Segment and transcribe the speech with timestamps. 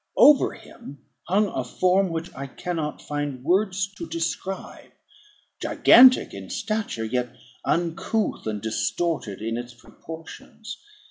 [0.17, 0.97] Over him
[1.27, 4.93] hung a form which I cannot find words to describe;
[5.61, 7.35] gigantic in stature, yet
[7.65, 10.81] uncouth and distorted in its proportions.